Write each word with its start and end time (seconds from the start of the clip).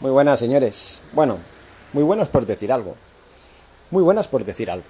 Muy 0.00 0.10
buenas, 0.10 0.40
señores. 0.40 1.02
Bueno, 1.12 1.36
muy 1.92 2.02
buenas 2.02 2.28
por 2.28 2.46
decir 2.46 2.72
algo. 2.72 2.94
Muy 3.90 4.02
buenas 4.02 4.28
por 4.28 4.46
decir 4.46 4.70
algo. 4.70 4.86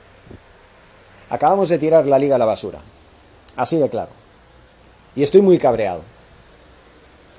Acabamos 1.30 1.68
de 1.68 1.78
tirar 1.78 2.06
la 2.06 2.16
liga 2.16 2.36
a 2.36 2.38
la 2.38 2.44
basura. 2.44 2.78
Así 3.56 3.76
de 3.76 3.88
claro. 3.88 4.10
Y 5.16 5.24
estoy 5.24 5.42
muy 5.42 5.58
cabreado. 5.58 6.02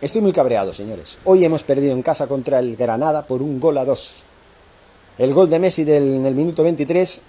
Estoy 0.01 0.21
muy 0.21 0.33
cabreado, 0.33 0.73
señores. 0.73 1.17
Hoy 1.23 1.45
hemos 1.45 1.63
perdido 1.63 1.93
en 1.93 2.01
casa 2.01 2.27
contra 2.27 2.59
el 2.59 2.75
Granada 2.75 3.25
por 3.25 3.41
un 3.41 3.61
gol 3.61 3.77
a 3.77 3.85
dos. 3.85 4.23
El 5.17 5.33
gol 5.33 5.49
de 5.49 5.59
Messi 5.59 5.85
del, 5.85 6.15
en 6.15 6.25
el 6.25 6.35
minuto 6.35 6.63
23 6.63 7.21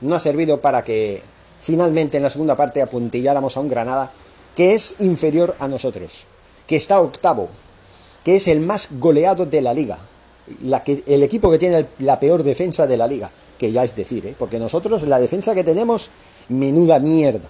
no 0.00 0.16
ha 0.16 0.18
servido 0.18 0.60
para 0.60 0.82
que 0.82 1.22
finalmente 1.60 2.16
en 2.16 2.24
la 2.24 2.30
segunda 2.30 2.56
parte 2.56 2.82
apuntilláramos 2.82 3.56
a 3.56 3.60
un 3.60 3.68
Granada 3.68 4.10
que 4.56 4.74
es 4.74 4.96
inferior 4.98 5.54
a 5.60 5.68
nosotros, 5.68 6.26
que 6.66 6.74
está 6.74 7.00
octavo, 7.00 7.48
que 8.28 8.36
es 8.36 8.46
el 8.46 8.60
más 8.60 8.88
goleado 9.00 9.46
de 9.46 9.62
la 9.62 9.72
liga, 9.72 9.96
el 11.06 11.22
equipo 11.22 11.50
que 11.50 11.56
tiene 11.56 11.86
la 12.00 12.20
peor 12.20 12.42
defensa 12.42 12.86
de 12.86 12.98
la 12.98 13.06
liga, 13.06 13.30
que 13.56 13.72
ya 13.72 13.82
es 13.82 13.96
decir, 13.96 14.26
¿eh? 14.26 14.34
porque 14.38 14.58
nosotros 14.58 15.02
la 15.04 15.18
defensa 15.18 15.54
que 15.54 15.64
tenemos, 15.64 16.10
menuda 16.50 16.98
mierda. 16.98 17.48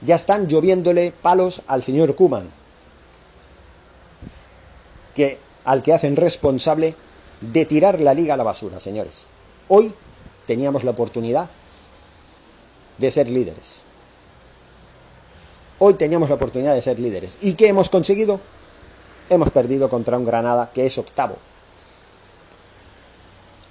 Ya 0.00 0.14
están 0.14 0.48
lloviéndole 0.48 1.12
palos 1.12 1.60
al 1.66 1.82
señor 1.82 2.14
Kuman, 2.14 2.48
que, 5.14 5.36
al 5.66 5.82
que 5.82 5.92
hacen 5.92 6.16
responsable 6.16 6.94
de 7.42 7.66
tirar 7.66 8.00
la 8.00 8.14
liga 8.14 8.32
a 8.32 8.38
la 8.38 8.44
basura, 8.44 8.80
señores. 8.80 9.26
Hoy 9.68 9.92
teníamos 10.46 10.82
la 10.82 10.92
oportunidad 10.92 11.50
de 12.96 13.10
ser 13.10 13.28
líderes. 13.28 13.82
Hoy 15.78 15.92
teníamos 15.92 16.30
la 16.30 16.36
oportunidad 16.36 16.74
de 16.74 16.80
ser 16.80 16.98
líderes. 16.98 17.36
¿Y 17.42 17.52
qué 17.52 17.68
hemos 17.68 17.90
conseguido? 17.90 18.40
Hemos 19.32 19.48
perdido 19.48 19.88
contra 19.88 20.18
un 20.18 20.26
Granada 20.26 20.70
que 20.74 20.84
es 20.84 20.98
octavo. 20.98 21.38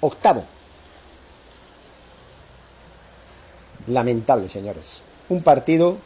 Octavo. 0.00 0.44
Lamentable, 3.86 4.48
señores. 4.48 5.04
Un 5.28 5.40
partido 5.44 5.98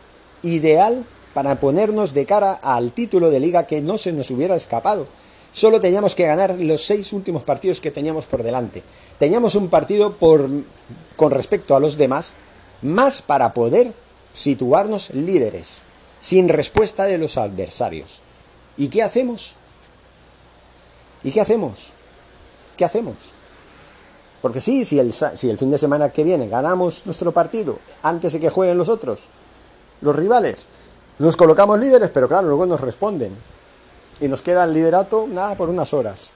ideal 0.42 1.06
para 1.32 1.58
ponernos 1.58 2.12
de 2.12 2.26
cara 2.26 2.52
al 2.52 2.92
título 2.92 3.30
de 3.30 3.40
liga 3.40 3.66
que 3.66 3.80
no 3.80 3.96
se 3.96 4.12
nos 4.12 4.30
hubiera 4.30 4.56
escapado. 4.56 5.06
Solo 5.52 5.80
teníamos 5.80 6.14
que 6.14 6.26
ganar 6.26 6.56
los 6.60 6.84
seis 6.84 7.14
últimos 7.14 7.42
partidos 7.42 7.80
que 7.80 7.90
teníamos 7.90 8.26
por 8.26 8.42
delante. 8.42 8.82
Teníamos 9.18 9.54
un 9.54 9.70
partido 9.70 10.18
con 10.18 11.30
respecto 11.30 11.74
a 11.74 11.80
los 11.80 11.96
demás 11.96 12.34
más 12.82 13.22
para 13.22 13.54
poder 13.54 13.94
situarnos 14.34 15.14
líderes, 15.14 15.80
sin 16.20 16.50
respuesta 16.50 17.06
de 17.06 17.16
los 17.16 17.38
adversarios. 17.38 18.20
¿Y 18.76 18.88
qué 18.88 19.02
hacemos? 19.02 19.54
¿Y 21.22 21.30
qué 21.30 21.40
hacemos? 21.40 21.92
¿Qué 22.76 22.84
hacemos? 22.84 23.16
Porque 24.42 24.60
sí, 24.60 24.84
si 24.84 24.98
el, 24.98 25.12
si 25.12 25.50
el 25.50 25.58
fin 25.58 25.70
de 25.70 25.78
semana 25.78 26.10
que 26.10 26.24
viene 26.24 26.48
ganamos 26.48 27.04
nuestro 27.06 27.32
partido 27.32 27.78
antes 28.02 28.34
de 28.34 28.40
que 28.40 28.50
jueguen 28.50 28.78
los 28.78 28.88
otros, 28.88 29.24
los 30.02 30.14
rivales, 30.14 30.68
nos 31.18 31.36
colocamos 31.36 31.80
líderes, 31.80 32.10
pero 32.10 32.28
claro, 32.28 32.48
luego 32.48 32.66
nos 32.66 32.80
responden. 32.80 33.34
Y 34.20 34.28
nos 34.28 34.42
queda 34.42 34.64
el 34.64 34.72
liderato, 34.72 35.26
nada, 35.26 35.54
por 35.56 35.68
unas 35.68 35.92
horas. 35.94 36.34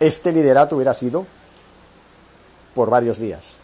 Este 0.00 0.32
liderato 0.32 0.76
hubiera 0.76 0.94
sido 0.94 1.26
por 2.74 2.90
varios 2.90 3.18
días. 3.18 3.58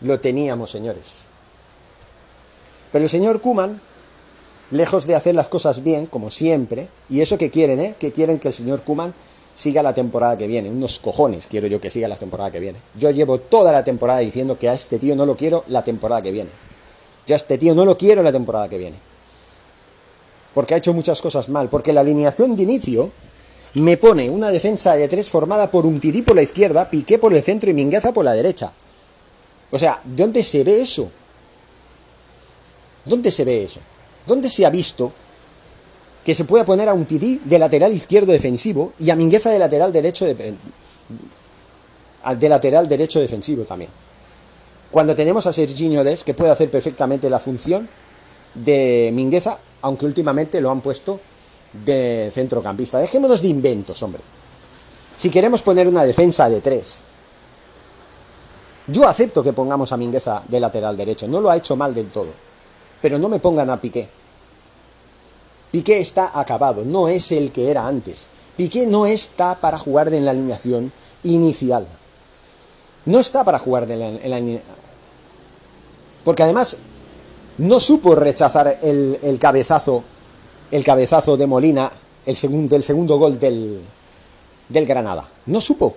Lo 0.00 0.20
teníamos, 0.20 0.70
señores. 0.70 1.24
Pero 2.92 3.04
el 3.04 3.08
señor 3.08 3.40
Kuman, 3.40 3.80
lejos 4.70 5.06
de 5.06 5.14
hacer 5.14 5.34
las 5.34 5.48
cosas 5.48 5.82
bien, 5.82 6.06
como 6.06 6.30
siempre, 6.30 6.88
y 7.08 7.20
eso 7.20 7.38
que 7.38 7.50
quieren, 7.50 7.80
¿eh? 7.80 7.94
Que 7.98 8.12
quieren 8.12 8.38
que 8.38 8.48
el 8.48 8.54
señor 8.54 8.82
Kuman 8.82 9.14
siga 9.58 9.82
la 9.82 9.92
temporada 9.92 10.38
que 10.38 10.46
viene. 10.46 10.70
Unos 10.70 10.98
cojones 10.98 11.46
quiero 11.46 11.66
yo 11.66 11.80
que 11.80 11.90
siga 11.90 12.06
la 12.06 12.16
temporada 12.16 12.50
que 12.50 12.60
viene. 12.60 12.78
Yo 12.98 13.10
llevo 13.10 13.38
toda 13.38 13.72
la 13.72 13.82
temporada 13.82 14.20
diciendo 14.20 14.58
que 14.58 14.68
a 14.68 14.74
este 14.74 14.98
tío 14.98 15.16
no 15.16 15.26
lo 15.26 15.36
quiero 15.36 15.64
la 15.68 15.82
temporada 15.82 16.22
que 16.22 16.30
viene. 16.30 16.50
Yo 17.26 17.34
a 17.34 17.36
este 17.36 17.58
tío 17.58 17.74
no 17.74 17.84
lo 17.84 17.98
quiero 17.98 18.22
la 18.22 18.32
temporada 18.32 18.68
que 18.68 18.78
viene. 18.78 18.96
Porque 20.54 20.74
ha 20.74 20.76
hecho 20.78 20.94
muchas 20.94 21.20
cosas 21.20 21.48
mal. 21.48 21.68
Porque 21.68 21.92
la 21.92 22.02
alineación 22.02 22.54
de 22.54 22.62
inicio 22.62 23.10
me 23.74 23.96
pone 23.96 24.30
una 24.30 24.50
defensa 24.50 24.94
de 24.94 25.08
tres 25.08 25.28
formada 25.28 25.70
por 25.70 25.86
un 25.86 26.00
por 26.24 26.36
la 26.36 26.42
izquierda, 26.42 26.88
Piqué 26.88 27.18
por 27.18 27.34
el 27.34 27.42
centro 27.42 27.68
y 27.68 27.74
Mingueza 27.74 28.12
por 28.12 28.24
la 28.24 28.32
derecha. 28.32 28.72
O 29.70 29.78
sea, 29.78 30.00
¿dónde 30.04 30.42
se 30.44 30.64
ve 30.64 30.80
eso? 30.80 31.10
¿Dónde 33.04 33.30
se 33.30 33.44
ve 33.44 33.64
eso? 33.64 33.80
¿Dónde 34.28 34.48
se 34.48 34.64
ha 34.64 34.70
visto 34.70 35.10
que 36.24 36.34
se 36.34 36.44
pueda 36.44 36.64
poner 36.64 36.88
a 36.88 36.92
un 36.92 37.06
tití 37.06 37.40
de 37.44 37.58
lateral 37.58 37.92
izquierdo 37.92 38.30
defensivo 38.30 38.92
y 38.98 39.10
a 39.10 39.16
Mingueza 39.16 39.50
de 39.50 39.58
lateral 39.58 39.92
derecho 39.92 40.26
de, 40.26 40.54
de 42.38 42.48
lateral 42.48 42.86
derecho 42.86 43.18
defensivo 43.18 43.64
también? 43.64 43.90
Cuando 44.90 45.16
tenemos 45.16 45.46
a 45.46 45.52
Serginho 45.52 46.04
Des, 46.04 46.24
que 46.24 46.34
puede 46.34 46.50
hacer 46.50 46.70
perfectamente 46.70 47.28
la 47.28 47.38
función 47.38 47.88
de 48.54 49.10
Mingueza, 49.12 49.58
aunque 49.82 50.06
últimamente 50.06 50.60
lo 50.60 50.70
han 50.70 50.80
puesto 50.80 51.18
de 51.72 52.30
centrocampista. 52.32 52.98
Dejémonos 52.98 53.42
de 53.42 53.48
inventos, 53.48 54.02
hombre. 54.02 54.22
Si 55.18 55.30
queremos 55.30 55.62
poner 55.62 55.88
una 55.88 56.04
defensa 56.04 56.48
de 56.48 56.60
tres, 56.60 57.02
yo 58.86 59.06
acepto 59.06 59.42
que 59.42 59.52
pongamos 59.52 59.92
a 59.92 59.96
Mingueza 59.96 60.42
de 60.48 60.60
lateral 60.60 60.96
derecho, 60.96 61.28
no 61.28 61.40
lo 61.40 61.50
ha 61.50 61.56
hecho 61.56 61.76
mal 61.76 61.94
del 61.94 62.08
todo, 62.08 62.28
pero 63.02 63.18
no 63.18 63.28
me 63.28 63.38
pongan 63.38 63.68
a 63.68 63.80
Piqué. 63.80 64.08
Piqué 65.70 66.00
está 66.00 66.38
acabado, 66.38 66.84
no 66.84 67.08
es 67.08 67.32
el 67.32 67.52
que 67.52 67.70
era 67.70 67.86
antes. 67.86 68.28
Piqué 68.56 68.86
no 68.86 69.06
está 69.06 69.56
para 69.56 69.78
jugar 69.78 70.12
en 70.12 70.24
la 70.24 70.30
alineación 70.30 70.92
inicial. 71.22 71.86
No 73.04 73.20
está 73.20 73.44
para 73.44 73.58
jugar 73.58 73.86
de 73.86 73.96
la, 73.96 74.08
en 74.08 74.30
la 74.30 74.60
porque 76.24 76.42
además 76.42 76.76
no 77.58 77.80
supo 77.80 78.14
rechazar 78.14 78.80
el, 78.82 79.38
cabezazo 79.40 80.04
el 80.70 80.84
cabezazo 80.84 81.38
de 81.38 81.46
Molina 81.46 81.90
el 82.26 82.36
segundo, 82.36 82.74
del 82.74 82.82
segundo 82.82 83.18
gol 83.18 83.38
del, 83.40 83.80
del 84.68 84.86
Granada. 84.86 85.26
No 85.46 85.60
supo. 85.60 85.96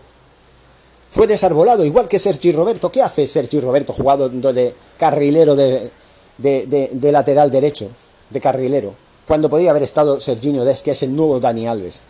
Fue 1.10 1.28
desarbolado, 1.28 1.84
igual 1.84 2.08
que 2.08 2.18
Sergi 2.18 2.54
Roberto. 2.54 2.90
¿Qué 2.90 3.02
hace 3.02 3.28
Sergi 3.28 3.60
Roberto 3.60 3.92
jugando 3.92 4.54
de 4.54 4.74
carrilero 4.98 5.54
de, 5.58 5.92
de, 6.38 7.12
lateral 7.12 7.52
derecho? 7.52 7.90
De 8.30 8.40
carrilero. 8.40 8.94
Cuando 9.28 9.50
podía 9.50 9.72
haber 9.72 9.84
estado 9.84 10.20
Serginho 10.20 10.64
Des, 10.64 10.82
que 10.82 10.92
es 10.92 11.04
el 11.04 11.16
nuevo 11.16 11.40
Dani 11.40 11.68
Alves. 11.68 12.02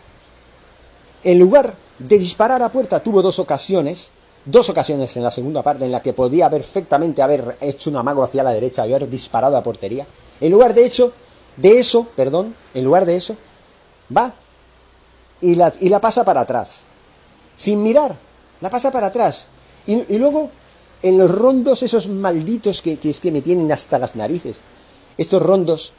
En 1.24 1.38
lugar 1.38 1.74
de 1.98 2.18
disparar 2.18 2.62
a 2.62 2.70
puerta, 2.70 3.00
tuvo 3.00 3.22
dos 3.22 3.38
ocasiones 3.38 4.10
dos 4.44 4.68
ocasiones 4.68 5.16
en 5.16 5.22
la 5.22 5.30
segunda 5.30 5.62
parte 5.62 5.84
en 5.84 5.92
la 5.92 6.02
que 6.02 6.12
podía 6.12 6.50
perfectamente 6.50 7.22
haber 7.22 7.56
hecho 7.60 7.90
un 7.90 7.96
amago 7.96 8.22
hacia 8.22 8.42
la 8.42 8.52
derecha 8.52 8.86
y 8.86 8.92
haber 8.92 9.08
disparado 9.08 9.56
a 9.56 9.62
portería. 9.62 10.06
En 10.40 10.50
lugar 10.50 10.74
de 10.74 10.84
hecho, 10.84 11.12
de 11.56 11.78
eso, 11.78 12.06
perdón, 12.16 12.54
en 12.74 12.84
lugar 12.84 13.04
de 13.04 13.16
eso, 13.16 13.36
va 14.14 14.34
y 15.40 15.54
la, 15.54 15.72
y 15.80 15.88
la 15.88 16.00
pasa 16.00 16.24
para 16.24 16.40
atrás. 16.40 16.84
Sin 17.56 17.82
mirar, 17.82 18.16
la 18.60 18.70
pasa 18.70 18.90
para 18.90 19.08
atrás. 19.08 19.48
Y, 19.86 20.14
y 20.14 20.18
luego, 20.18 20.50
en 21.02 21.18
los 21.18 21.30
rondos, 21.30 21.82
esos 21.82 22.08
malditos 22.08 22.82
que, 22.82 22.96
que, 22.96 23.10
es 23.10 23.20
que 23.20 23.30
me 23.30 23.42
tienen 23.42 23.70
hasta 23.70 23.98
las 23.98 24.16
narices, 24.16 24.62
estos 25.18 25.42
rondos 25.42 25.92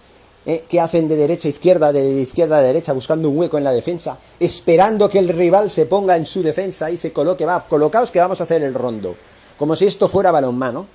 eh, 0.46 0.66
que 0.68 0.80
hacen 0.80 1.08
de 1.08 1.16
derecha 1.16 1.48
a 1.48 1.52
izquierda, 1.52 1.92
de 1.92 2.22
izquierda 2.22 2.58
a 2.58 2.62
derecha, 2.62 2.92
buscando 2.94 3.30
un 3.30 3.38
hueco 3.38 3.58
en 3.58 3.64
la 3.64 3.72
defensa, 3.72 4.18
esperando 4.40 5.08
que 5.08 5.20
el 5.20 5.30
rival 5.30 5.70
se 5.70 5.86
ponga 5.86 6.18
en 6.18 6.26
su 6.26 6.44
defensa 6.44 6.92
y 6.92 6.98
se 6.98 7.14
coloque, 7.14 7.46
va, 7.46 7.66
colocaos 7.66 8.12
que 8.12 8.20
vamos 8.20 8.42
a 8.42 8.44
hacer 8.44 8.62
el 8.62 8.74
rondo, 8.74 9.16
como 9.58 9.76
si 9.76 9.86
esto 9.86 10.08
fuera 10.08 10.32
balonmano. 10.32 10.86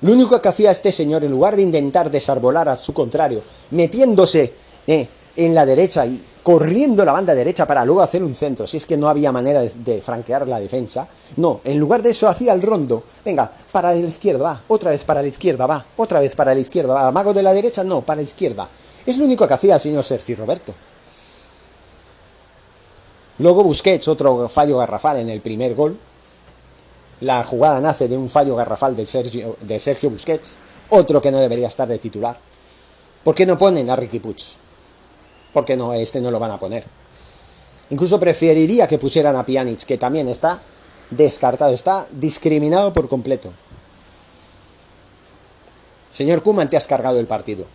Lo 0.00 0.12
único 0.12 0.42
que 0.42 0.48
hacía 0.48 0.72
este 0.72 0.90
señor, 0.90 1.22
en 1.22 1.30
lugar 1.30 1.54
de 1.54 1.62
intentar 1.62 2.10
desarbolar 2.10 2.68
a 2.68 2.74
su 2.74 2.92
contrario, 2.92 3.40
metiéndose 3.70 4.52
eh, 4.88 5.06
en 5.36 5.54
la 5.54 5.64
derecha 5.64 6.06
y 6.06 6.22
corriendo 6.42 7.04
la 7.04 7.12
banda 7.12 7.34
derecha 7.34 7.66
para 7.66 7.84
luego 7.84 8.02
hacer 8.02 8.22
un 8.22 8.34
centro, 8.34 8.66
si 8.66 8.76
es 8.76 8.86
que 8.86 8.96
no 8.96 9.08
había 9.08 9.30
manera 9.30 9.62
de, 9.62 10.02
franquear 10.02 10.46
la 10.48 10.58
defensa. 10.58 11.06
No, 11.36 11.60
en 11.64 11.78
lugar 11.78 12.02
de 12.02 12.10
eso 12.10 12.28
hacía 12.28 12.52
el 12.52 12.62
rondo. 12.62 13.04
Venga, 13.24 13.50
para 13.70 13.92
la 13.92 13.98
izquierda, 13.98 14.42
va, 14.42 14.60
otra 14.68 14.90
vez 14.90 15.04
para 15.04 15.22
la 15.22 15.28
izquierda, 15.28 15.66
va, 15.66 15.84
otra 15.96 16.20
vez 16.20 16.34
para 16.34 16.54
la 16.54 16.60
izquierda, 16.60 16.94
va. 16.94 17.12
Mago 17.12 17.32
de 17.32 17.42
la 17.42 17.52
derecha, 17.52 17.84
no, 17.84 18.00
para 18.02 18.16
la 18.16 18.22
izquierda. 18.22 18.68
Es 19.06 19.16
lo 19.18 19.24
único 19.24 19.46
que 19.46 19.54
hacía 19.54 19.74
el 19.74 19.80
señor 19.80 20.04
Sergi 20.04 20.34
Roberto. 20.34 20.74
Luego 23.38 23.64
Busquets, 23.64 24.08
otro 24.08 24.48
fallo 24.48 24.78
garrafal 24.78 25.18
en 25.18 25.30
el 25.30 25.40
primer 25.40 25.74
gol. 25.74 25.96
La 27.20 27.44
jugada 27.44 27.80
nace 27.80 28.08
de 28.08 28.16
un 28.16 28.28
fallo 28.28 28.56
garrafal 28.56 28.96
de 28.96 29.06
Sergio, 29.06 29.56
de 29.60 29.78
Sergio 29.78 30.10
Busquets, 30.10 30.56
otro 30.90 31.22
que 31.22 31.30
no 31.30 31.38
debería 31.38 31.68
estar 31.68 31.88
de 31.88 31.98
titular. 31.98 32.36
¿Por 33.22 33.34
qué 33.34 33.46
no 33.46 33.56
ponen 33.56 33.88
a 33.90 33.96
Ricky 33.96 34.18
Puig? 34.18 34.42
Porque 35.52 35.76
no, 35.76 35.94
este 35.94 36.20
no 36.20 36.30
lo 36.30 36.38
van 36.38 36.50
a 36.50 36.58
poner. 36.58 36.84
Incluso 37.90 38.18
preferiría 38.18 38.88
que 38.88 38.98
pusieran 38.98 39.36
a 39.36 39.44
Pjanic, 39.44 39.84
que 39.84 39.98
también 39.98 40.28
está 40.28 40.60
descartado, 41.10 41.72
está 41.72 42.06
discriminado 42.10 42.92
por 42.92 43.08
completo. 43.08 43.52
Señor 46.10 46.42
Kuman, 46.42 46.70
te 46.70 46.76
has 46.76 46.86
cargado 46.86 47.18
el 47.20 47.26
partido, 47.26 47.66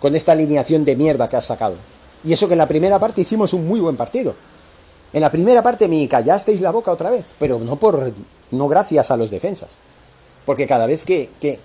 con 0.00 0.14
esta 0.14 0.32
alineación 0.32 0.84
de 0.84 0.96
mierda 0.96 1.28
que 1.28 1.36
has 1.36 1.46
sacado. 1.46 1.76
Y 2.24 2.32
eso 2.32 2.48
que 2.48 2.54
en 2.54 2.58
la 2.58 2.68
primera 2.68 2.98
parte 2.98 3.20
hicimos 3.20 3.52
un 3.52 3.66
muy 3.66 3.80
buen 3.80 3.96
partido. 3.96 4.34
En 5.12 5.20
la 5.20 5.30
primera 5.30 5.62
parte 5.62 5.88
me 5.88 6.06
callasteis 6.08 6.60
la 6.60 6.70
boca 6.70 6.92
otra 6.92 7.10
vez, 7.10 7.24
pero 7.38 7.58
no 7.58 7.76
por 7.76 8.12
no 8.50 8.68
gracias 8.68 9.10
a 9.10 9.16
los 9.16 9.30
defensas. 9.30 9.76
Porque 10.44 10.66
cada 10.66 10.86
vez 10.86 11.04
que, 11.04 11.30
que, 11.40 11.58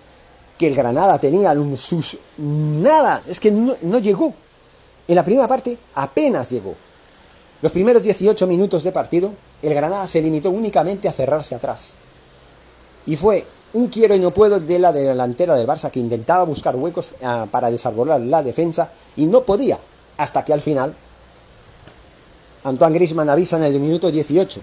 el 0.59 0.75
Granada 0.75 1.19
tenía 1.19 1.51
un 1.51 1.75
sus 1.75 2.17
nada, 2.37 3.21
es 3.27 3.41
que 3.41 3.51
no 3.51 3.99
llegó. 3.99 4.33
En 5.07 5.15
la 5.15 5.23
primera 5.23 5.47
parte 5.47 5.77
apenas 5.95 6.49
llegó. 6.49 6.75
Los 7.61 7.71
primeros 7.71 8.03
18 8.03 8.45
minutos 8.47 8.83
de 8.83 8.91
partido, 8.91 9.33
el 9.61 9.73
Granada 9.73 10.05
se 10.07 10.21
limitó 10.21 10.49
únicamente 10.49 11.07
a 11.07 11.13
cerrarse 11.13 11.55
atrás. 11.55 11.95
Y 13.05 13.15
fue 13.15 13.45
un 13.73 13.87
quiero 13.87 14.15
y 14.15 14.19
no 14.19 14.31
puedo 14.31 14.59
de 14.59 14.79
la 14.79 14.91
delantera 14.91 15.55
del 15.55 15.67
Barça 15.67 15.89
que 15.89 15.99
intentaba 15.99 16.43
buscar 16.43 16.75
huecos 16.75 17.11
ah, 17.23 17.47
para 17.49 17.71
desarrollar 17.71 18.21
la 18.21 18.43
defensa 18.43 18.91
y 19.15 19.25
no 19.25 19.43
podía, 19.43 19.79
hasta 20.17 20.45
que 20.45 20.53
al 20.53 20.61
final 20.61 20.93
Antoine 22.63 22.95
Grisman 22.95 23.29
avisa 23.29 23.57
en 23.57 23.63
el 23.63 23.79
minuto 23.79 24.09
18. 24.09 24.61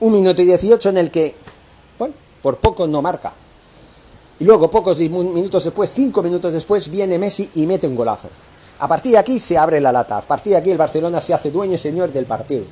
Un 0.00 0.12
minuto 0.12 0.42
y 0.42 0.44
18 0.44 0.90
en 0.90 0.98
el 0.98 1.10
que, 1.10 1.34
bueno, 1.98 2.14
por 2.42 2.56
poco 2.58 2.86
no 2.86 3.00
marca. 3.00 3.32
Y 4.38 4.44
luego, 4.44 4.70
pocos 4.70 4.98
minutos 4.98 5.64
después, 5.64 5.90
cinco 5.94 6.22
minutos 6.22 6.52
después, 6.52 6.90
viene 6.90 7.18
Messi 7.18 7.50
y 7.54 7.66
mete 7.66 7.86
un 7.86 7.96
golazo. 7.96 8.28
A 8.78 8.88
partir 8.88 9.12
de 9.12 9.18
aquí 9.18 9.38
se 9.38 9.56
abre 9.56 9.80
la 9.80 9.92
lata. 9.92 10.18
A 10.18 10.22
partir 10.22 10.52
de 10.52 10.58
aquí 10.58 10.70
el 10.70 10.78
Barcelona 10.78 11.20
se 11.20 11.32
hace 11.32 11.50
dueño 11.50 11.74
y 11.74 11.78
señor 11.78 12.12
del 12.12 12.26
partido. 12.26 12.64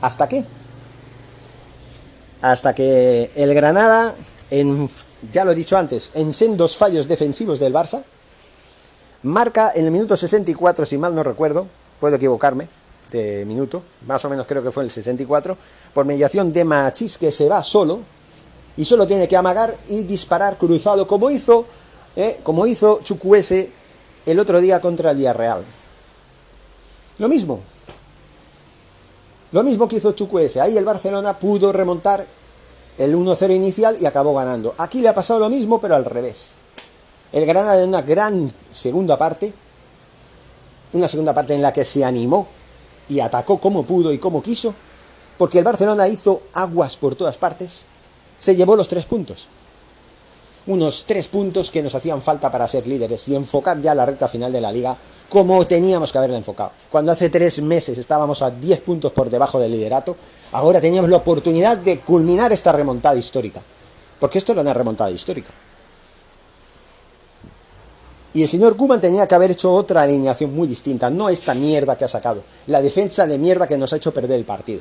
¿Hasta 0.00 0.28
qué? 0.28 0.44
Hasta 2.40 2.74
que 2.74 3.30
el 3.34 3.52
Granada, 3.52 4.14
en, 4.50 4.88
ya 5.32 5.44
lo 5.44 5.52
he 5.52 5.54
dicho 5.54 5.76
antes, 5.76 6.12
en 6.14 6.32
sendos 6.32 6.76
fallos 6.76 7.08
defensivos 7.08 7.58
del 7.58 7.74
Barça, 7.74 8.02
marca 9.24 9.72
en 9.74 9.84
el 9.84 9.90
minuto 9.90 10.16
64, 10.16 10.86
si 10.86 10.96
mal 10.96 11.14
no 11.14 11.22
recuerdo, 11.22 11.66
puedo 11.98 12.14
equivocarme, 12.14 12.68
de 13.10 13.44
minuto, 13.44 13.82
más 14.06 14.24
o 14.24 14.30
menos 14.30 14.46
creo 14.46 14.62
que 14.62 14.70
fue 14.70 14.84
el 14.84 14.90
64, 14.90 15.56
por 15.92 16.04
mediación 16.04 16.52
de 16.52 16.64
Machis 16.64 17.18
que 17.18 17.32
se 17.32 17.48
va 17.48 17.62
solo 17.62 18.00
y 18.76 18.84
solo 18.84 19.06
tiene 19.06 19.26
que 19.26 19.36
amagar 19.36 19.74
y 19.88 20.04
disparar 20.04 20.56
cruzado 20.56 21.06
como 21.06 21.30
hizo, 21.30 21.66
eh, 22.14 22.38
como 22.44 22.66
hizo 22.66 23.00
Chukwese 23.02 23.72
el 24.30 24.38
otro 24.38 24.60
día 24.60 24.80
contra 24.80 25.10
el 25.10 25.16
Villarreal. 25.16 25.64
Lo 27.18 27.28
mismo. 27.28 27.60
Lo 29.52 29.62
mismo 29.62 29.88
que 29.88 29.96
hizo 29.96 30.12
Chukwese. 30.12 30.60
Ahí 30.60 30.76
el 30.76 30.84
Barcelona 30.84 31.38
pudo 31.38 31.72
remontar 31.72 32.26
el 32.98 33.16
1-0 33.16 33.54
inicial 33.54 33.96
y 34.00 34.06
acabó 34.06 34.34
ganando. 34.34 34.74
Aquí 34.76 35.00
le 35.00 35.08
ha 35.08 35.14
pasado 35.14 35.40
lo 35.40 35.48
mismo, 35.48 35.80
pero 35.80 35.94
al 35.94 36.04
revés. 36.04 36.54
El 37.32 37.46
Granada 37.46 37.82
en 37.82 37.88
una 37.88 38.02
gran 38.02 38.52
segunda 38.70 39.16
parte, 39.16 39.52
una 40.92 41.08
segunda 41.08 41.32
parte 41.32 41.54
en 41.54 41.62
la 41.62 41.72
que 41.72 41.84
se 41.84 42.04
animó 42.04 42.46
y 43.08 43.20
atacó 43.20 43.58
como 43.58 43.84
pudo 43.84 44.12
y 44.12 44.18
como 44.18 44.42
quiso, 44.42 44.74
porque 45.38 45.58
el 45.58 45.64
Barcelona 45.64 46.08
hizo 46.08 46.42
aguas 46.52 46.96
por 46.96 47.14
todas 47.14 47.36
partes, 47.36 47.86
se 48.38 48.56
llevó 48.56 48.76
los 48.76 48.88
tres 48.88 49.04
puntos. 49.04 49.48
Unos 50.68 51.04
tres 51.06 51.28
puntos 51.28 51.70
que 51.70 51.82
nos 51.82 51.94
hacían 51.94 52.22
falta 52.22 52.52
para 52.52 52.68
ser 52.68 52.86
líderes 52.86 53.26
y 53.26 53.34
enfocar 53.34 53.80
ya 53.80 53.94
la 53.94 54.06
recta 54.06 54.28
final 54.28 54.52
de 54.52 54.60
la 54.60 54.70
liga 54.70 54.96
como 55.28 55.66
teníamos 55.66 56.12
que 56.12 56.18
haberla 56.18 56.38
enfocado. 56.38 56.72
Cuando 56.90 57.12
hace 57.12 57.28
tres 57.30 57.60
meses 57.60 57.98
estábamos 57.98 58.42
a 58.42 58.50
10 58.50 58.80
puntos 58.82 59.12
por 59.12 59.28
debajo 59.28 59.58
del 59.58 59.72
liderato, 59.72 60.16
ahora 60.52 60.80
teníamos 60.80 61.10
la 61.10 61.18
oportunidad 61.18 61.76
de 61.76 62.00
culminar 62.00 62.52
esta 62.52 62.72
remontada 62.72 63.16
histórica. 63.16 63.60
Porque 64.18 64.38
esto 64.38 64.52
era 64.52 64.62
una 64.62 64.74
remontada 64.74 65.10
histórica. 65.10 65.50
Y 68.34 68.42
el 68.42 68.48
señor 68.48 68.76
Kuman 68.76 69.00
tenía 69.00 69.26
que 69.26 69.34
haber 69.34 69.50
hecho 69.50 69.74
otra 69.74 70.02
alineación 70.02 70.54
muy 70.54 70.68
distinta, 70.68 71.10
no 71.10 71.28
esta 71.28 71.54
mierda 71.54 71.96
que 71.96 72.04
ha 72.04 72.08
sacado, 72.08 72.42
la 72.66 72.80
defensa 72.80 73.26
de 73.26 73.38
mierda 73.38 73.66
que 73.66 73.78
nos 73.78 73.92
ha 73.92 73.96
hecho 73.96 74.12
perder 74.12 74.38
el 74.38 74.44
partido. 74.44 74.80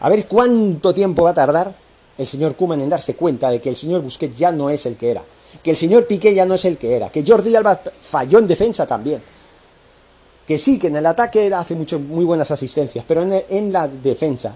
A 0.00 0.08
ver 0.08 0.26
cuánto 0.26 0.92
tiempo 0.92 1.24
va 1.24 1.30
a 1.30 1.34
tardar 1.34 1.74
el 2.18 2.26
señor 2.26 2.54
Kuman 2.56 2.80
en 2.80 2.90
darse 2.90 3.14
cuenta 3.14 3.50
de 3.50 3.60
que 3.60 3.68
el 3.68 3.76
señor 3.76 4.02
Busquets 4.02 4.36
ya 4.36 4.52
no 4.52 4.70
es 4.70 4.86
el 4.86 4.96
que 4.96 5.10
era, 5.10 5.22
que 5.62 5.70
el 5.70 5.76
señor 5.76 6.06
Piqué 6.06 6.34
ya 6.34 6.44
no 6.44 6.54
es 6.54 6.64
el 6.64 6.78
que 6.78 6.96
era, 6.96 7.10
que 7.10 7.24
Jordi 7.26 7.54
Alba 7.54 7.80
falló 8.02 8.38
en 8.38 8.46
defensa 8.46 8.86
también, 8.86 9.22
que 10.46 10.58
sí, 10.58 10.78
que 10.78 10.88
en 10.88 10.96
el 10.96 11.06
ataque 11.06 11.52
hace 11.54 11.74
mucho, 11.74 11.98
muy 11.98 12.24
buenas 12.24 12.50
asistencias, 12.50 13.04
pero 13.06 13.22
en, 13.22 13.44
en 13.48 13.72
la 13.72 13.88
defensa 13.88 14.54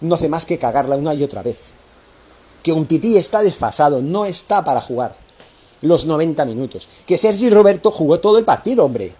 no 0.00 0.14
hace 0.14 0.28
más 0.28 0.44
que 0.44 0.58
cagarla 0.58 0.96
una 0.96 1.14
y 1.14 1.22
otra 1.22 1.42
vez. 1.42 1.58
Que 2.62 2.72
un 2.72 2.86
tití 2.86 3.16
está 3.16 3.42
desfasado, 3.42 4.02
no 4.02 4.24
está 4.24 4.64
para 4.64 4.80
jugar 4.80 5.14
los 5.82 6.06
90 6.06 6.44
minutos. 6.44 6.88
Que 7.06 7.16
Sergi 7.16 7.50
Roberto 7.50 7.90
jugó 7.90 8.20
todo 8.20 8.38
el 8.38 8.44
partido, 8.44 8.84
hombre. 8.84 9.12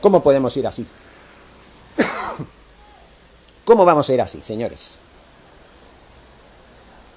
¿Cómo 0.00 0.22
podemos 0.22 0.56
ir 0.56 0.66
así? 0.66 0.86
¿Cómo 3.64 3.84
vamos 3.84 4.08
a 4.08 4.14
ir 4.14 4.20
así, 4.20 4.40
señores? 4.42 4.92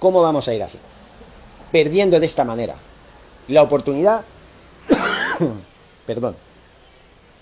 ¿Cómo 0.02 0.20
vamos 0.20 0.48
a 0.48 0.52
ir 0.52 0.60
así? 0.60 0.78
Perdiendo 1.70 2.18
de 2.18 2.26
esta 2.26 2.42
manera. 2.42 2.74
La 3.46 3.62
oportunidad, 3.62 4.22
perdón, 6.06 6.34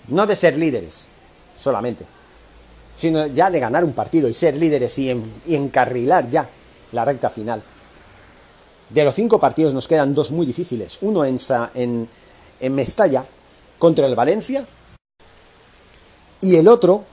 no 0.09 0.27
de 0.27 0.35
ser 0.35 0.59
líderes 0.59 1.07
solamente, 1.57 2.05
sino 2.95 3.25
ya 3.25 3.49
de 3.49 3.59
ganar 3.59 3.83
un 3.83 3.93
partido 3.93 4.29
y 4.29 4.35
ser 4.35 4.57
líderes 4.57 4.95
y, 4.99 5.09
encarrilar 5.47 6.29
ya 6.29 6.47
la 6.91 7.03
recta 7.03 7.31
final. 7.31 7.63
De 8.91 9.03
los 9.05 9.15
cinco 9.15 9.39
partidos 9.39 9.73
nos 9.73 9.87
quedan 9.87 10.13
dos 10.13 10.29
muy 10.29 10.45
difíciles. 10.45 10.99
Uno 11.01 11.25
en, 11.25 11.39
en, 11.73 12.07
en 12.59 12.75
Mestalla 12.75 13.25
contra 13.79 14.05
el 14.05 14.13
Valencia 14.13 14.63
y 16.41 16.57
el 16.57 16.67
otro 16.67 17.05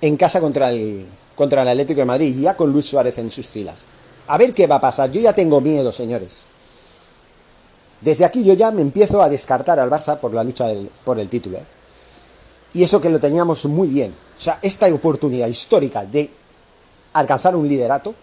en 0.00 0.16
casa 0.16 0.40
contra 0.40 0.70
el, 0.70 1.04
contra 1.34 1.60
el 1.60 1.68
Atlético 1.68 2.00
de 2.00 2.06
Madrid, 2.06 2.40
ya 2.40 2.56
con 2.56 2.72
Luis 2.72 2.86
Suárez 2.86 3.18
en 3.18 3.30
sus 3.30 3.46
filas. 3.46 3.84
A 4.26 4.38
ver 4.38 4.54
qué 4.54 4.66
va 4.66 4.76
a 4.76 4.80
pasar. 4.80 5.10
Yo 5.10 5.20
ya 5.20 5.32
tengo 5.32 5.60
miedo, 5.60 5.92
señores. 5.92 6.46
Desde 8.00 8.24
aquí 8.24 8.44
yo 8.44 8.54
ya 8.54 8.70
me 8.70 8.82
empiezo 8.82 9.22
a 9.22 9.28
descartar 9.28 9.78
al 9.78 9.90
Barça 9.90 10.18
por 10.18 10.34
la 10.34 10.44
lucha 10.44 10.66
por 11.04 11.18
el 11.18 11.28
título. 11.28 11.58
¿eh? 11.58 11.64
Y 12.74 12.84
eso 12.84 13.00
que 13.00 13.08
lo 13.08 13.18
teníamos 13.18 13.64
muy 13.66 13.88
bien. 13.88 14.14
O 14.36 14.40
sea, 14.40 14.58
esta 14.62 14.86
oportunidad 14.92 15.48
histórica 15.48 16.04
de 16.04 16.30
alcanzar 17.12 17.56
un 17.56 17.68
liderato 17.68 18.14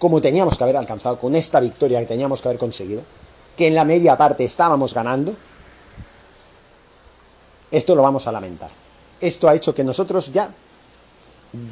como 0.00 0.20
teníamos 0.20 0.56
que 0.56 0.64
haber 0.64 0.78
alcanzado 0.78 1.18
con 1.18 1.36
esta 1.36 1.60
victoria 1.60 2.00
que 2.00 2.06
teníamos 2.06 2.40
que 2.40 2.48
haber 2.48 2.58
conseguido, 2.58 3.02
que 3.54 3.66
en 3.66 3.74
la 3.74 3.84
media 3.84 4.16
parte 4.16 4.44
estábamos 4.44 4.94
ganando, 4.94 5.34
esto 7.70 7.94
lo 7.94 8.02
vamos 8.02 8.26
a 8.26 8.32
lamentar. 8.32 8.70
Esto 9.20 9.46
ha 9.48 9.54
hecho 9.54 9.74
que 9.74 9.84
nosotros 9.84 10.32
ya, 10.32 10.50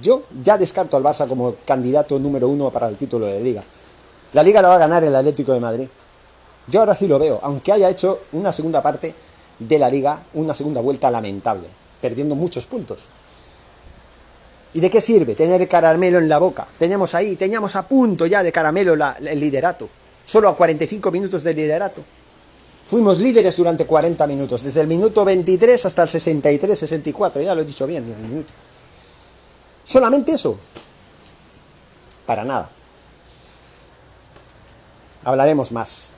yo 0.02 0.24
ya 0.42 0.58
descarto 0.58 0.96
al 0.96 1.02
Barça 1.02 1.28
como 1.28 1.54
candidato 1.64 2.18
número 2.18 2.48
uno 2.48 2.70
para 2.70 2.88
el 2.88 2.96
título 2.96 3.26
de 3.26 3.40
liga. 3.40 3.62
La 4.32 4.42
liga 4.42 4.60
la 4.60 4.68
va 4.68 4.74
a 4.74 4.78
ganar 4.78 5.04
el 5.04 5.14
Atlético 5.14 5.52
de 5.52 5.60
Madrid. 5.60 5.88
Yo 6.66 6.80
ahora 6.80 6.94
sí 6.94 7.06
lo 7.06 7.18
veo, 7.18 7.38
aunque 7.42 7.72
haya 7.72 7.88
hecho 7.88 8.20
una 8.32 8.52
segunda 8.52 8.82
parte 8.82 9.14
de 9.58 9.78
la 9.78 9.88
liga, 9.88 10.22
una 10.34 10.54
segunda 10.54 10.80
vuelta 10.80 11.10
lamentable, 11.10 11.68
perdiendo 12.00 12.34
muchos 12.34 12.66
puntos. 12.66 13.04
¿Y 14.74 14.80
de 14.80 14.90
qué 14.90 15.00
sirve 15.00 15.34
tener 15.34 15.66
caramelo 15.66 16.18
en 16.18 16.28
la 16.28 16.38
boca? 16.38 16.66
Teníamos 16.78 17.14
ahí, 17.14 17.36
teníamos 17.36 17.74
a 17.74 17.88
punto 17.88 18.26
ya 18.26 18.42
de 18.42 18.52
caramelo 18.52 18.94
el 18.94 19.40
liderato. 19.40 19.88
Solo 20.24 20.50
a 20.50 20.56
45 20.56 21.10
minutos 21.10 21.42
de 21.42 21.54
liderato. 21.54 22.04
Fuimos 22.84 23.18
líderes 23.18 23.56
durante 23.56 23.86
40 23.86 24.26
minutos, 24.26 24.62
desde 24.62 24.82
el 24.82 24.86
minuto 24.86 25.24
23 25.24 25.86
hasta 25.86 26.02
el 26.02 26.08
63, 26.08 26.78
64, 26.78 27.42
ya 27.42 27.54
lo 27.54 27.62
he 27.62 27.64
dicho 27.64 27.86
bien, 27.86 28.04
en 28.04 28.12
el 28.12 28.30
minuto. 28.30 28.52
Solamente 29.88 30.32
eso. 30.32 30.58
Para 32.26 32.44
nada. 32.44 32.68
Hablaremos 35.24 35.72
más. 35.72 36.10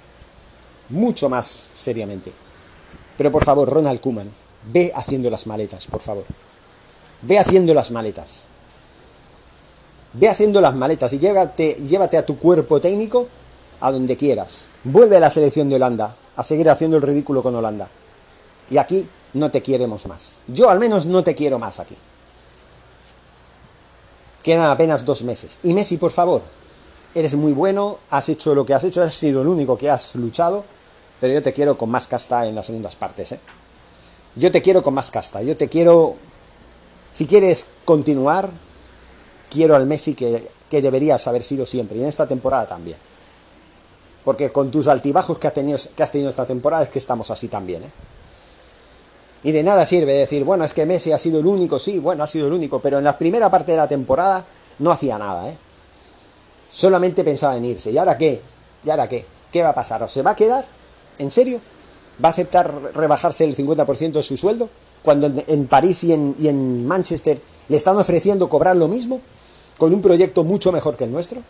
Mucho 0.88 1.28
más 1.28 1.70
seriamente. 1.72 2.32
Pero 3.16 3.30
por 3.30 3.44
favor, 3.44 3.70
Ronald 3.70 4.00
Kuman, 4.00 4.28
ve 4.72 4.92
haciendo 4.92 5.30
las 5.30 5.46
maletas, 5.46 5.86
por 5.86 6.00
favor. 6.00 6.24
Ve 7.22 7.38
haciendo 7.38 7.72
las 7.72 7.92
maletas. 7.92 8.48
Ve 10.14 10.28
haciendo 10.28 10.60
las 10.60 10.74
maletas 10.74 11.12
y 11.12 11.20
llévate, 11.20 11.74
llévate 11.74 12.18
a 12.18 12.26
tu 12.26 12.40
cuerpo 12.40 12.80
técnico 12.80 13.28
a 13.80 13.92
donde 13.92 14.16
quieras. 14.16 14.66
Vuelve 14.82 15.18
a 15.18 15.20
la 15.20 15.30
selección 15.30 15.68
de 15.68 15.76
Holanda 15.76 16.16
a 16.34 16.42
seguir 16.42 16.68
haciendo 16.70 16.96
el 16.96 17.04
ridículo 17.04 17.40
con 17.40 17.54
Holanda. 17.54 17.86
Y 18.68 18.78
aquí 18.78 19.08
no 19.34 19.52
te 19.52 19.62
queremos 19.62 20.08
más. 20.08 20.40
Yo 20.48 20.70
al 20.70 20.80
menos 20.80 21.06
no 21.06 21.22
te 21.22 21.36
quiero 21.36 21.60
más 21.60 21.78
aquí. 21.78 21.96
Quedan 24.42 24.70
apenas 24.70 25.04
dos 25.04 25.22
meses. 25.22 25.58
Y 25.62 25.74
Messi, 25.74 25.96
por 25.96 26.12
favor, 26.12 26.42
eres 27.14 27.34
muy 27.34 27.52
bueno, 27.52 27.98
has 28.10 28.28
hecho 28.28 28.54
lo 28.54 28.64
que 28.64 28.74
has 28.74 28.84
hecho, 28.84 29.02
has 29.02 29.14
sido 29.14 29.42
el 29.42 29.48
único 29.48 29.76
que 29.76 29.90
has 29.90 30.14
luchado, 30.14 30.64
pero 31.20 31.34
yo 31.34 31.42
te 31.42 31.52
quiero 31.52 31.76
con 31.76 31.90
más 31.90 32.06
casta 32.06 32.46
en 32.46 32.54
las 32.54 32.66
segundas 32.66 32.96
partes. 32.96 33.32
¿eh? 33.32 33.40
Yo 34.36 34.50
te 34.50 34.62
quiero 34.62 34.82
con 34.82 34.94
más 34.94 35.10
casta, 35.10 35.42
yo 35.42 35.56
te 35.56 35.68
quiero 35.68 36.16
si 37.12 37.26
quieres 37.26 37.66
continuar, 37.84 38.50
quiero 39.50 39.74
al 39.74 39.86
Messi 39.86 40.14
que, 40.14 40.48
deberías 40.70 41.26
haber 41.26 41.42
sido 41.42 41.66
siempre, 41.66 41.98
y 41.98 42.02
en 42.02 42.08
esta 42.08 42.26
temporada 42.26 42.66
también. 42.66 42.96
Porque 44.24 44.52
con 44.52 44.70
tus 44.70 44.86
altibajos 44.86 45.38
que 45.38 45.46
has 45.48 45.54
tenido, 45.54 45.78
que 45.96 46.02
has 46.02 46.12
tenido 46.12 46.30
esta 46.30 46.46
temporada 46.46 46.84
es 46.84 46.90
que 46.90 46.98
estamos 46.98 47.30
así 47.30 47.48
también. 47.48 47.82
¿eh? 47.84 47.90
Y 49.42 49.52
de 49.52 49.62
nada 49.62 49.86
sirve 49.86 50.12
decir, 50.12 50.44
bueno, 50.44 50.64
es 50.64 50.74
que 50.74 50.84
Messi 50.84 51.12
ha 51.12 51.18
sido 51.18 51.40
el 51.40 51.46
único, 51.46 51.78
sí, 51.78 51.98
bueno, 51.98 52.24
ha 52.24 52.26
sido 52.26 52.46
el 52.46 52.52
único, 52.52 52.80
pero 52.80 52.98
en 52.98 53.04
la 53.04 53.16
primera 53.16 53.50
parte 53.50 53.72
de 53.72 53.78
la 53.78 53.88
temporada 53.88 54.44
no 54.78 54.90
hacía 54.90 55.18
nada, 55.18 55.48
¿eh? 55.48 55.56
Solamente 56.68 57.24
pensaba 57.24 57.56
en 57.56 57.64
irse. 57.64 57.90
¿Y 57.90 57.98
ahora 57.98 58.16
qué? 58.16 58.40
¿Y 58.84 58.90
ahora 58.90 59.08
qué? 59.08 59.24
¿Qué 59.50 59.62
va 59.62 59.70
a 59.70 59.74
pasar? 59.74 60.02
¿O 60.02 60.08
se 60.08 60.22
va 60.22 60.32
a 60.32 60.36
quedar? 60.36 60.64
¿En 61.18 61.30
serio? 61.30 61.60
¿Va 62.22 62.28
a 62.28 62.32
aceptar 62.32 62.72
rebajarse 62.94 63.44
el 63.44 63.56
50% 63.56 64.12
de 64.12 64.22
su 64.22 64.36
sueldo? 64.36 64.68
Cuando 65.02 65.32
en, 65.46 65.66
París 65.66 66.04
y 66.04 66.12
en, 66.12 66.36
y 66.38 66.48
en 66.48 66.86
Manchester 66.86 67.40
le 67.68 67.76
están 67.76 67.96
ofreciendo 67.96 68.48
cobrar 68.48 68.76
lo 68.76 68.88
mismo, 68.88 69.20
con 69.78 69.94
un 69.94 70.02
proyecto 70.02 70.44
mucho 70.44 70.70
mejor 70.70 70.96
que 70.96 71.04
el 71.04 71.12
nuestro. 71.12 71.42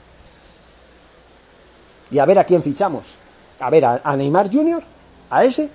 Y 2.10 2.18
a 2.18 2.24
ver 2.24 2.38
a 2.38 2.44
quién 2.44 2.62
fichamos. 2.62 3.18
A 3.58 3.70
ver, 3.70 3.84
a, 3.84 4.16
Neymar 4.16 4.50
Jr., 4.52 4.82
a 5.30 5.44
ese, 5.44 5.70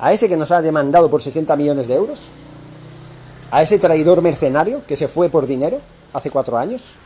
a 0.00 0.12
ese 0.12 0.28
que 0.28 0.36
nos 0.36 0.50
ha 0.50 0.62
demandado 0.62 1.10
por 1.10 1.22
60 1.22 1.54
millones 1.56 1.86
de 1.86 1.94
euros, 1.94 2.18
a 3.50 3.62
ese 3.62 3.78
traidor 3.78 4.22
mercenario 4.22 4.82
que 4.86 4.96
se 4.96 5.08
fue 5.08 5.28
por 5.28 5.46
dinero 5.46 5.80
hace 6.12 6.30
cuatro 6.30 6.56
años. 6.56 6.96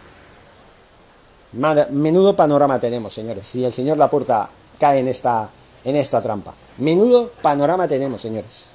Menudo 1.52 2.36
panorama 2.36 2.78
tenemos, 2.78 3.12
señores. 3.12 3.46
Si 3.46 3.64
el 3.64 3.72
señor 3.72 3.98
Laporta 3.98 4.48
cae 4.78 5.00
en 5.00 5.08
esta, 5.08 5.48
en 5.84 5.96
esta 5.96 6.20
trampa. 6.22 6.54
Menudo 6.78 7.30
panorama 7.42 7.88
tenemos, 7.88 8.20
señores. 8.20 8.70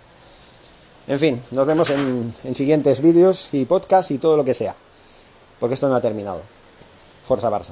En 1.08 1.20
fin, 1.20 1.42
nos 1.52 1.66
vemos 1.66 1.90
en, 1.90 2.34
en 2.44 2.56
siguientes 2.56 3.02
vídeos 3.02 3.54
y 3.54 3.66
podcasts 3.66 4.12
y 4.12 4.18
todo 4.18 4.38
lo 4.38 4.44
que 4.44 4.54
sea. 4.54 4.76
Porque 5.60 5.74
esto 5.74 5.90
no 5.90 5.96
ha 5.96 6.02
terminado. 6.02 6.42
Forza 7.26 7.50
Barça. 7.50 7.72